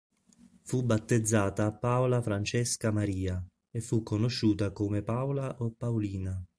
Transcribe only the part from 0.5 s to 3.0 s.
Fu battezzata Paola Francesca